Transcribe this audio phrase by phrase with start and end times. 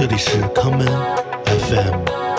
[0.00, 0.86] 这里是康门
[1.44, 2.29] FM。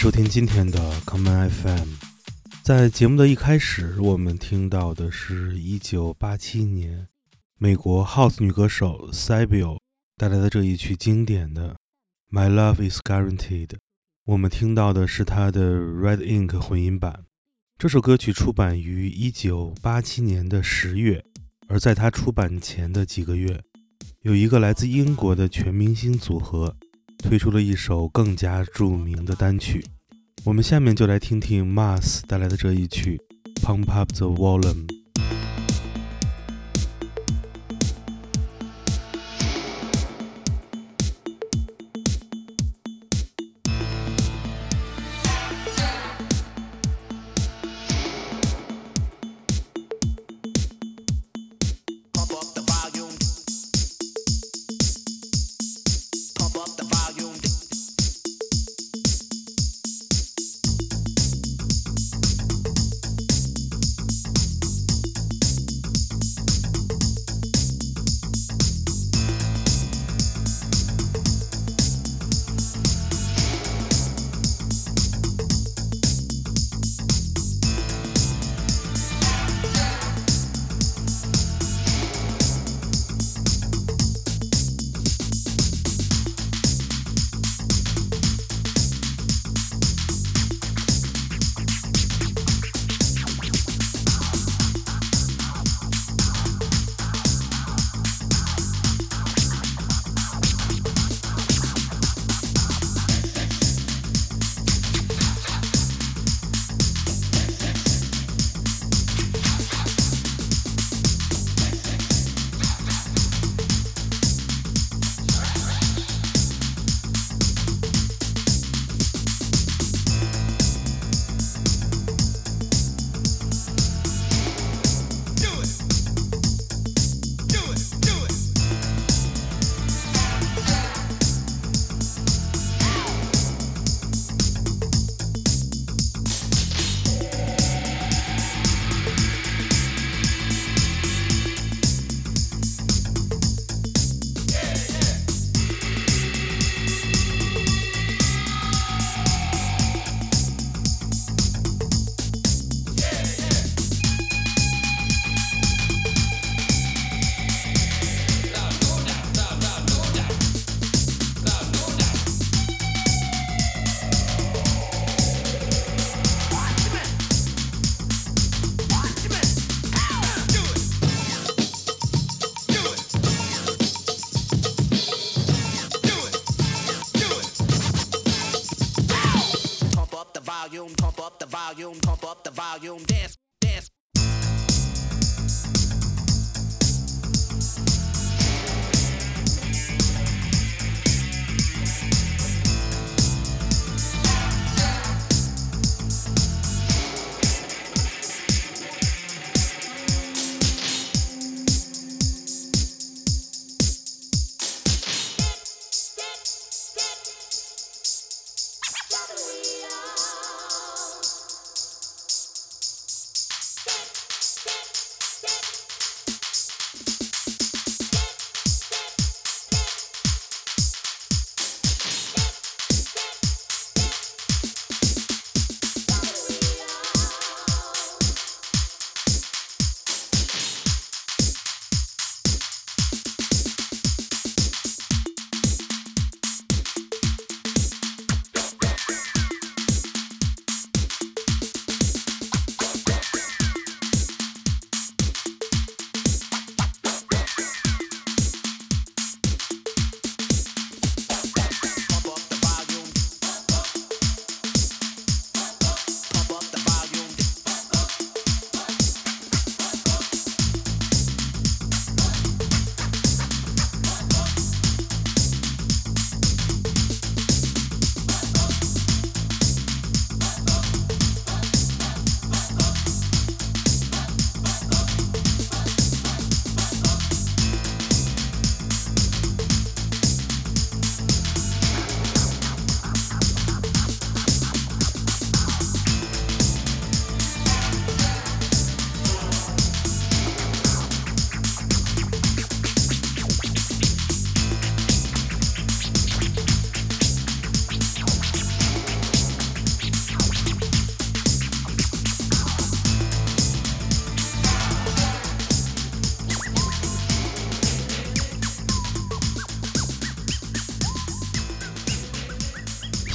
[0.00, 1.88] 收听今天的 Common FM。
[2.62, 7.06] 在节目的一开始，我们听到的是一九八七年
[7.58, 9.76] 美国 House 女歌手 Sybil
[10.16, 11.76] 带来的这一曲经典的
[12.34, 13.66] 《My Love Is Guaranteed》。
[14.24, 17.26] 我们听到的是她的 Red Ink 混音版。
[17.76, 21.22] 这首歌曲出版于一九八七年的十月，
[21.68, 23.62] 而在它出版前的几个月，
[24.22, 26.74] 有一个来自英国的全明星组合。
[27.22, 29.84] 推出了一首更加著名的单曲，
[30.44, 33.20] 我们下面就来听听 Mars 带来的这一曲
[33.62, 34.86] 《Pump Up the Volume》。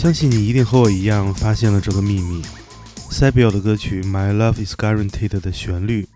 [0.06, 2.40] 相信你一定和我一样发现了这个秘密。
[3.10, 6.08] 塞比奥的歌曲《My Love Is Guaranteed》的旋律，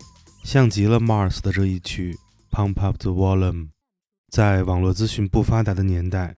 [0.44, 2.16] 像极了 Mars 的这一曲
[2.56, 3.64] 《Pump Up the Volume》。
[4.30, 6.36] 在网络资讯不发达的年代，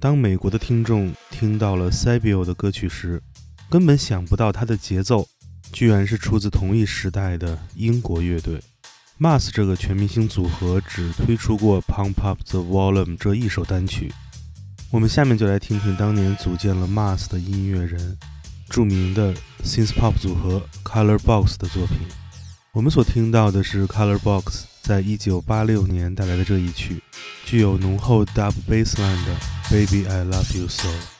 [0.00, 3.22] 当美国的听众听到了塞比奥的歌曲时，
[3.68, 5.28] 根本想不到它的节奏
[5.74, 8.58] 居然是出自同一时代的英国乐队
[9.20, 9.50] Mars。
[9.52, 14.10] 这个全明星组合只推出过《Pump Up the Volume》这一首单曲。
[14.94, 18.16] 我们下面就来听听当年组建了 Mars 的音乐人。
[18.70, 19.34] 著名的
[19.64, 21.98] synth pop 组合 Color Box 的作品，
[22.70, 27.02] 我们所听到的是 Color Box 在一九八六年带来的这一曲，
[27.44, 29.34] 具有浓厚 dub bassline 的
[29.68, 31.13] Baby I Love You So。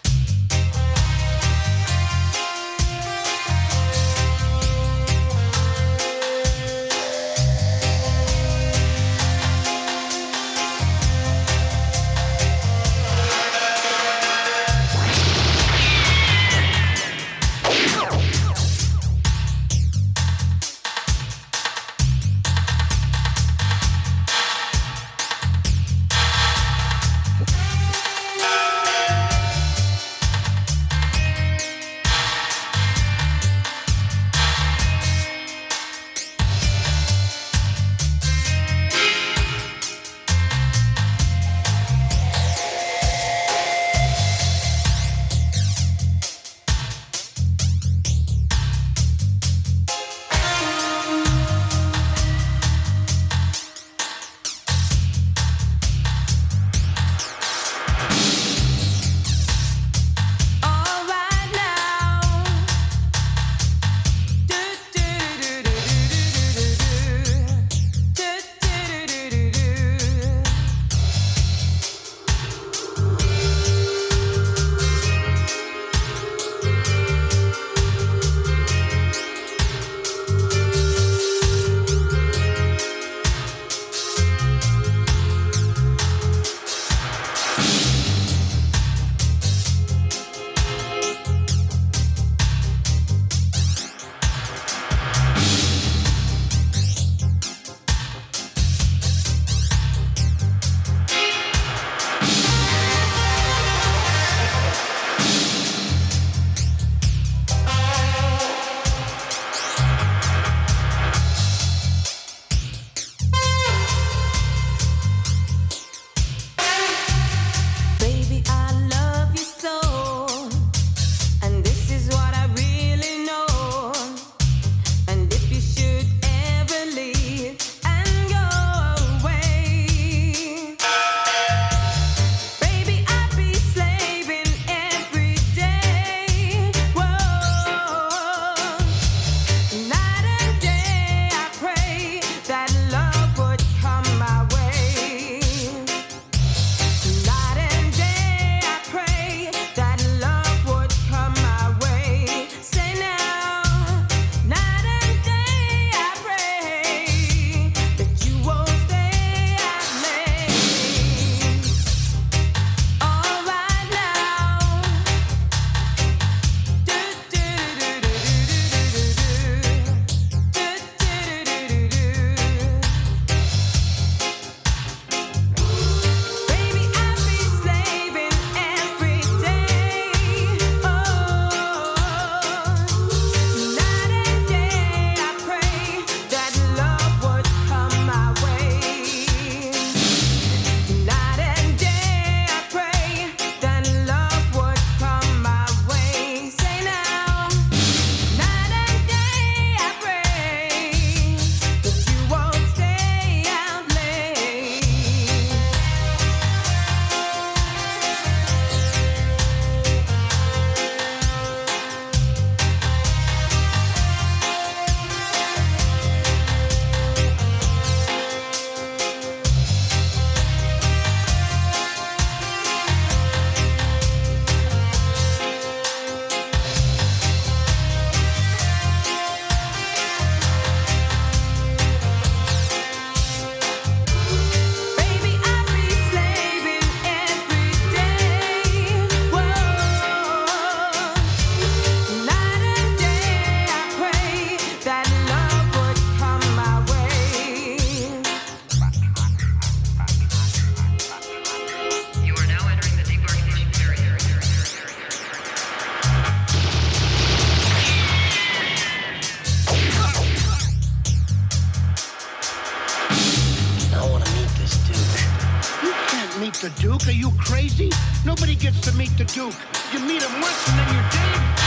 [266.64, 267.06] The Duke?
[267.06, 267.90] Are you crazy?
[268.24, 269.54] Nobody gets to meet the Duke.
[269.92, 271.63] You meet him once and then you're dead.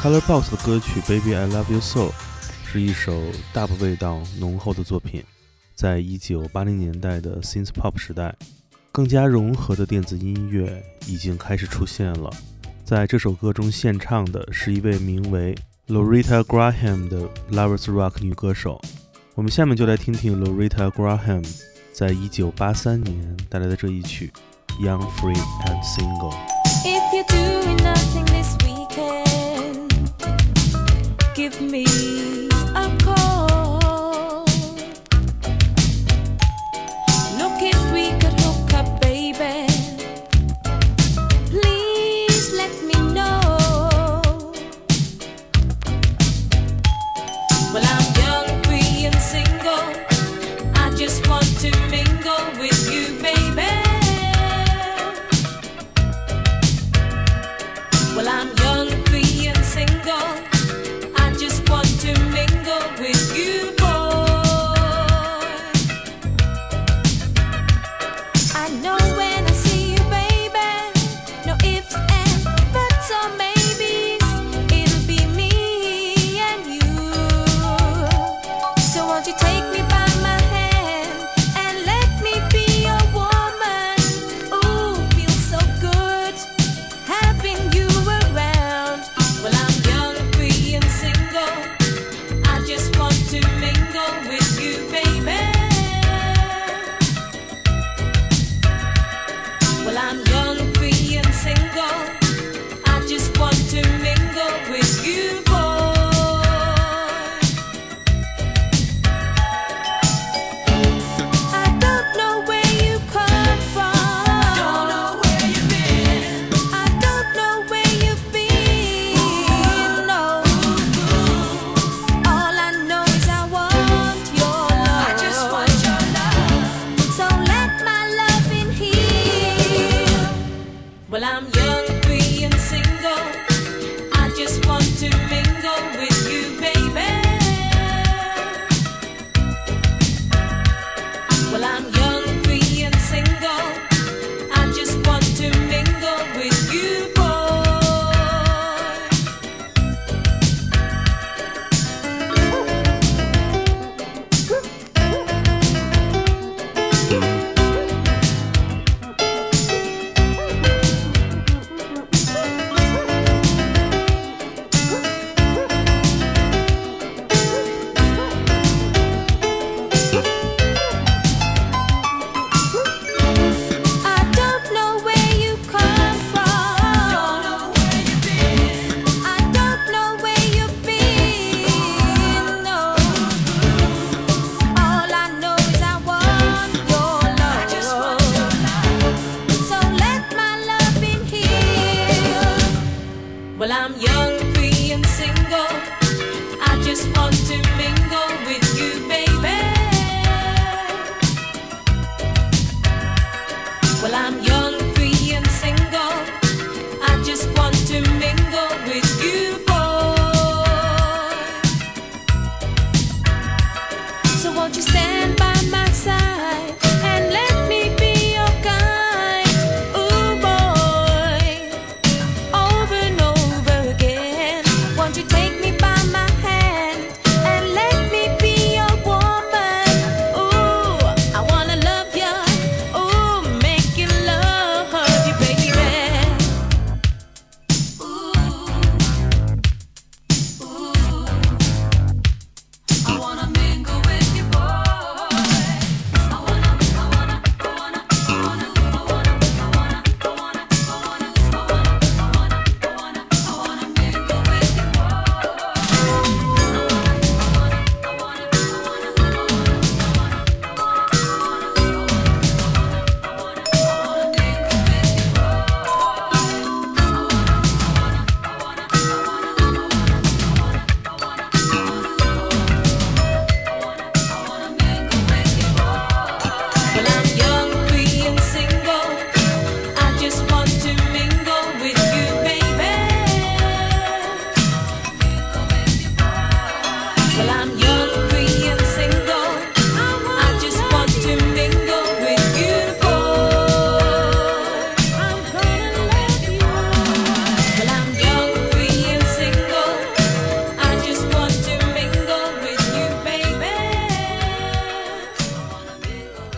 [0.00, 2.06] Color Box 的歌曲《Baby I Love You So》
[2.64, 3.20] 是一首
[3.52, 5.22] 大不味道浓厚的作品，
[5.74, 8.34] 在一九八零年代的 Synth Pop 时代，
[8.92, 12.30] 更加融合的电子音乐已经开始出现了。
[12.82, 15.54] 在这首歌中献唱的是一位名为
[15.88, 18.80] Loretta Graham 的 Lovers Rock 女歌手。
[19.34, 21.46] 我们下面就来听听 Loretta Graham
[21.92, 24.32] 在一九八三年带来的这一曲
[24.82, 25.36] 《Young, Free
[25.66, 26.32] and Single》。
[31.40, 31.86] Give me
[32.74, 32.99] a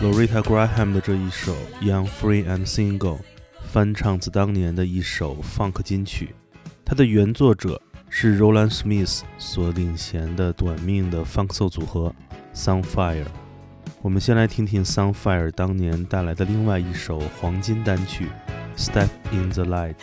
[0.03, 2.99] Loretta Graham 的这一首《Young, Free and Single》，
[3.71, 6.35] 翻唱自当年的一首 funk 金曲。
[6.83, 12.13] 它的原作者是 Roland Smith 所领衔的短命的 funk soul 组合
[12.53, 13.23] Sunfire。
[14.01, 18.27] 我们先来听听 Sunfire 当年带来的另外一首黄金单曲
[18.77, 19.95] 《Step in the Light》。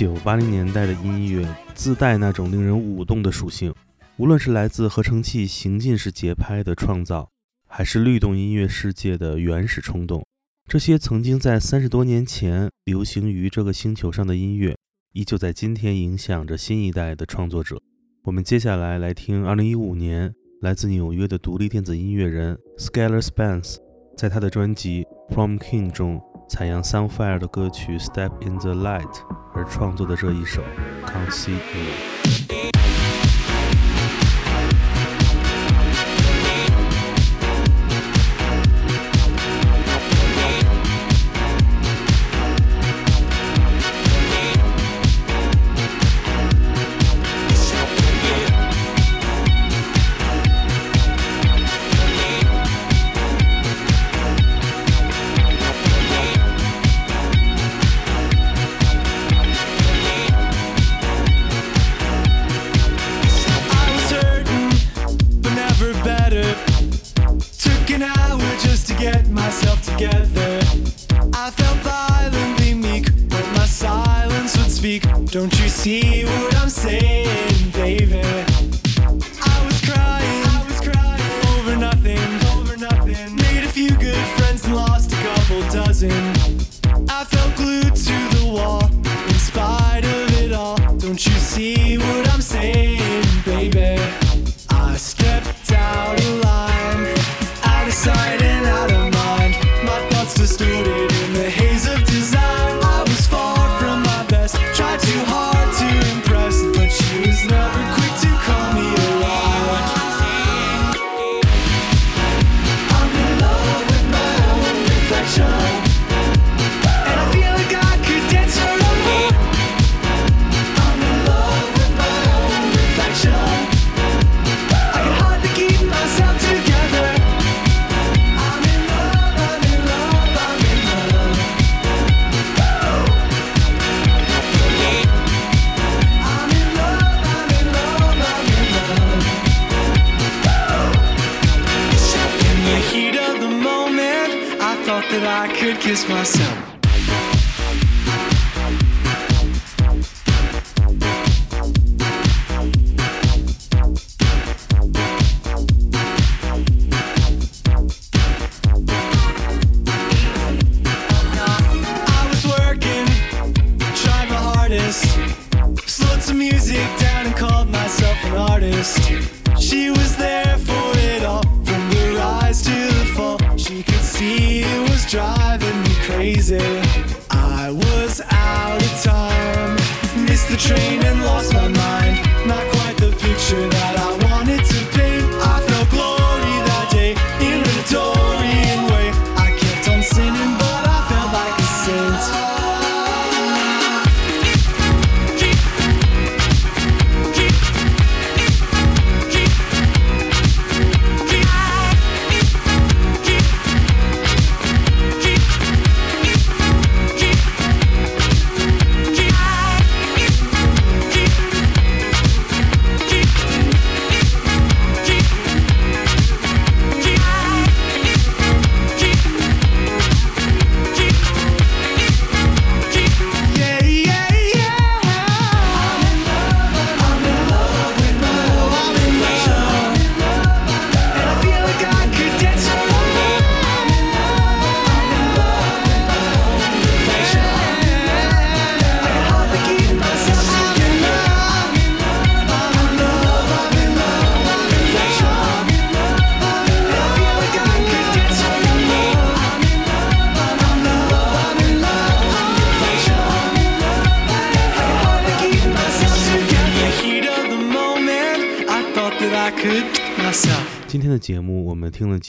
[0.00, 3.70] 九八零年代的音乐自带那种令人舞动的属性，
[4.16, 7.28] 无论是来自合成器行进式节拍的创造，
[7.68, 10.24] 还是律动音乐世界的原始冲动，
[10.66, 14.74] 这些曾经在三十多年前流行于这个星球上的音乐，
[15.12, 17.78] 依旧在今天影响着新一代的创作者。
[18.24, 20.32] 我们接下来来听二零一五年
[20.62, 23.76] 来自纽约的独立电子音乐人 Skylar Spence
[24.16, 26.18] 在他的专辑《Prom King》中
[26.50, 29.04] 采样 Sunfire 的歌曲《Step in the Light》
[29.54, 30.60] 而创作的这一首
[31.08, 32.59] 《Can't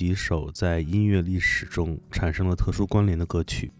[0.01, 3.71] 几首在音乐历史中产生了特殊关联的歌曲，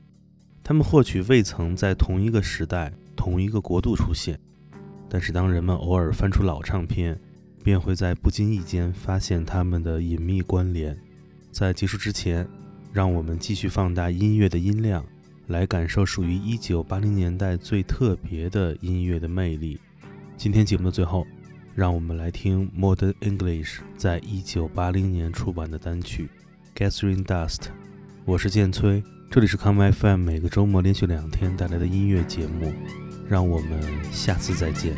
[0.63, 4.39] 它们或许未曾在同一个时代、同一个国度出现，
[5.10, 7.19] 但是当人们偶尔翻出老唱片，
[7.63, 10.95] 便会在不经意间发现它们的隐秘关联。
[11.49, 12.47] 在结束之前，
[12.93, 15.03] 让我们继续放大音乐的音量，
[15.47, 19.79] 来感受属于1980年代最特别的音乐的魅力。
[20.38, 21.25] 今天节目的最后，
[21.73, 26.29] 让我们来听 Modern English 在一九八零年出版的单曲
[26.77, 27.55] 《Gathering Dust》。
[28.25, 32.73] 我是建崔，这里是 Come FM 每个周末连续两天带来的音乐节目，
[33.29, 33.81] 让我们
[34.12, 34.97] 下次再见。